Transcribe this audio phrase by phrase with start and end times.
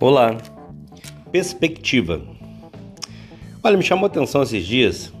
[0.00, 0.36] Olá,
[1.32, 2.22] perspectiva.
[3.64, 5.12] Olha, me chamou a atenção esses dias.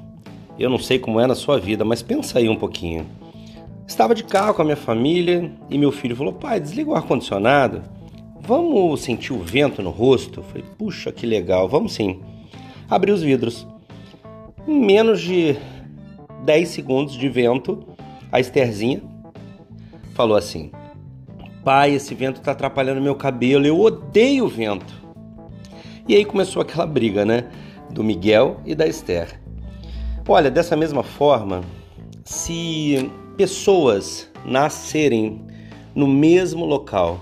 [0.56, 3.04] Eu não sei como é na sua vida, mas pensa aí um pouquinho.
[3.88, 7.82] Estava de carro com a minha família e meu filho falou: Pai, desliga o ar-condicionado.
[8.40, 10.38] Vamos sentir o vento no rosto?
[10.38, 12.20] Eu falei: Puxa, que legal, vamos sim.
[12.88, 13.66] Abri os vidros.
[14.64, 15.56] Em menos de
[16.44, 17.84] 10 segundos de vento,
[18.30, 19.02] a Estherzinha
[20.14, 20.70] falou assim:
[21.68, 24.90] Pai, esse vento está atrapalhando meu cabelo, eu odeio o vento.
[26.08, 27.44] E aí começou aquela briga, né?
[27.90, 29.38] Do Miguel e da Esther.
[30.26, 31.60] Olha, dessa mesma forma,
[32.24, 35.42] se pessoas nascerem
[35.94, 37.20] no mesmo local,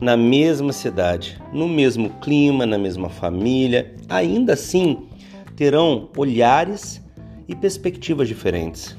[0.00, 5.06] na mesma cidade, no mesmo clima, na mesma família, ainda assim
[5.54, 7.02] terão olhares
[7.46, 8.96] e perspectivas diferentes,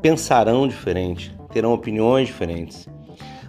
[0.00, 2.88] pensarão diferente, terão opiniões diferentes.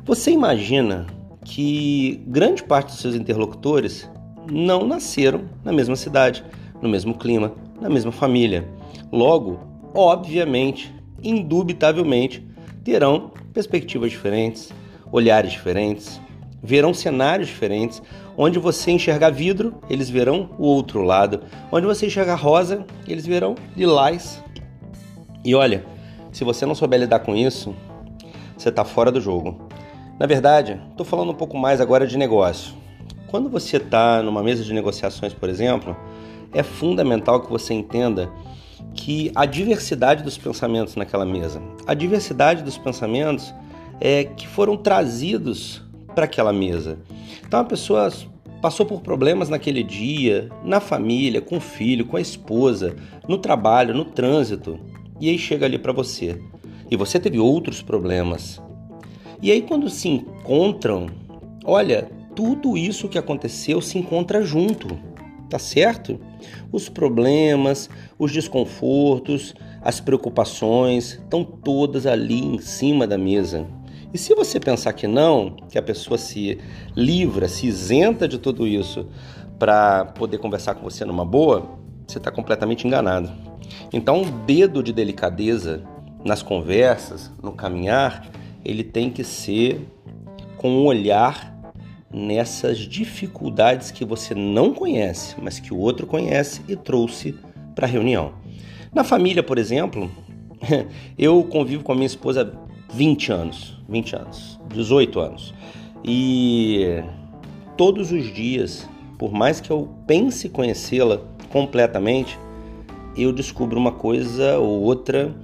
[0.07, 1.05] Você imagina
[1.43, 4.09] que grande parte dos seus interlocutores
[4.49, 6.45] não nasceram na mesma cidade,
[6.82, 7.51] no mesmo clima,
[7.82, 8.65] na mesma família.
[9.12, 9.59] Logo,
[9.93, 12.48] obviamente, indubitavelmente,
[12.85, 14.71] terão perspectivas diferentes,
[15.12, 16.21] olhares diferentes,
[16.63, 18.01] verão cenários diferentes.
[18.37, 21.41] Onde você enxergar vidro, eles verão o outro lado.
[21.70, 24.41] Onde você enxergar rosa, eles verão lilás.
[25.43, 25.85] E olha,
[26.32, 27.76] se você não souber lidar com isso,
[28.57, 29.66] você está fora do jogo.
[30.20, 32.73] Na verdade, estou falando um pouco mais agora de negócio.
[33.27, 35.96] Quando você está numa mesa de negociações, por exemplo,
[36.51, 38.27] é fundamental que você entenda
[38.95, 43.54] que a diversidade dos pensamentos naquela mesa, a diversidade dos pensamentos
[44.01, 45.84] é que foram trazidos
[46.15, 46.98] para aquela mesa.
[47.45, 48.12] Então a pessoa
[48.60, 52.95] passou por problemas naquele dia, na família, com o filho, com a esposa,
[53.27, 54.79] no trabalho, no trânsito,
[55.21, 56.41] e aí chega ali para você.
[56.90, 58.60] E você teve outros problemas.
[59.41, 61.07] E aí, quando se encontram,
[61.63, 64.88] olha, tudo isso que aconteceu se encontra junto,
[65.50, 66.19] tá certo?
[66.72, 73.67] Os problemas, os desconfortos, as preocupações estão todas ali em cima da mesa.
[74.13, 76.57] E se você pensar que não, que a pessoa se
[76.95, 79.07] livra, se isenta de tudo isso
[79.59, 83.31] para poder conversar com você numa boa, você está completamente enganado.
[83.91, 85.84] Então, um dedo de delicadeza
[86.23, 88.29] nas conversas, no caminhar,
[88.63, 89.81] ele tem que ser
[90.57, 91.56] com um olhar
[92.12, 97.35] nessas dificuldades que você não conhece, mas que o outro conhece e trouxe
[97.75, 98.34] para a reunião.
[98.94, 100.09] Na família, por exemplo,
[101.17, 105.53] eu convivo com a minha esposa há 20 anos, 20 anos, 18 anos.
[106.03, 107.03] E
[107.75, 112.40] todos os dias, por mais que eu pense conhecê-la completamente,
[113.16, 115.35] eu descubro uma coisa ou outra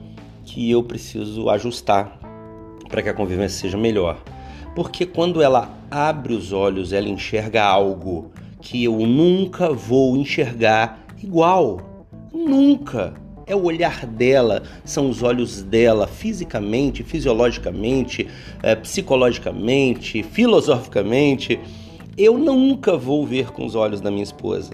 [0.46, 2.19] que eu preciso ajustar
[2.93, 4.21] para que a convivência seja melhor.
[4.75, 8.31] Porque quando ela abre os olhos, ela enxerga algo
[8.61, 11.81] que eu nunca vou enxergar igual.
[12.31, 13.15] Nunca.
[13.47, 18.27] É o olhar dela, são os olhos dela, fisicamente, fisiologicamente,
[18.61, 21.59] é, psicologicamente, filosoficamente.
[22.15, 24.71] Eu nunca vou ver com os olhos da minha esposa.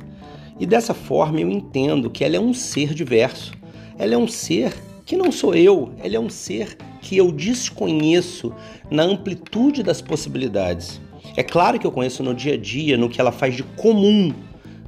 [0.60, 3.54] E dessa forma eu entendo que ela é um ser diverso.
[3.98, 4.74] Ela é um ser
[5.06, 8.54] que não sou eu, ela é um ser que eu desconheço
[8.90, 11.02] na amplitude das possibilidades.
[11.36, 14.34] É claro que eu conheço no dia a dia, no que ela faz de comum,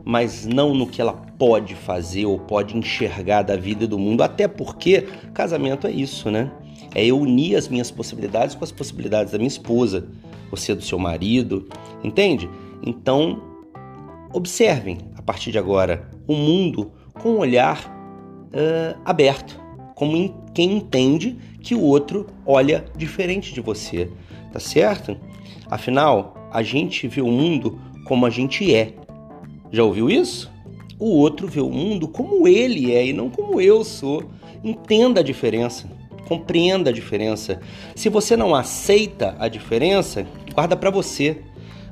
[0.03, 4.21] mas não no que ela pode fazer ou pode enxergar da vida e do mundo,
[4.21, 6.51] até porque casamento é isso, né?
[6.93, 10.07] É eu unir as minhas possibilidades com as possibilidades da minha esposa,
[10.49, 11.67] você do seu marido,
[12.03, 12.49] entende?
[12.85, 13.41] Então,
[14.33, 17.79] observem a partir de agora o mundo com um olhar
[18.47, 19.59] uh, aberto
[19.95, 20.17] como
[20.53, 24.09] quem entende que o outro olha diferente de você,
[24.51, 25.17] tá certo?
[25.69, 28.93] Afinal, a gente vê o mundo como a gente é.
[29.71, 30.51] Já ouviu isso?
[30.99, 34.25] O outro vê o mundo como ele é e não como eu sou.
[34.63, 35.89] Entenda a diferença,
[36.27, 37.59] compreenda a diferença.
[37.95, 41.41] Se você não aceita a diferença, guarda para você,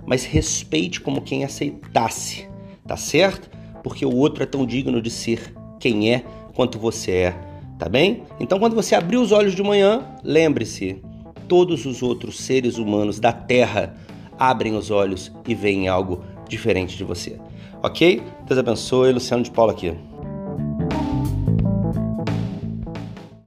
[0.05, 2.47] mas respeite como quem aceitasse,
[2.85, 3.49] tá certo?
[3.81, 6.23] Porque o outro é tão digno de ser quem é
[6.53, 7.48] quanto você é
[7.79, 8.23] tá bem?
[8.39, 11.01] Então, quando você abrir os olhos de manhã, lembre-se:
[11.47, 13.95] todos os outros seres humanos da Terra
[14.37, 17.39] abrem os olhos e veem algo diferente de você.
[17.81, 18.21] Ok?
[18.45, 19.13] Deus abençoe.
[19.13, 19.93] Luciano de Paula aqui.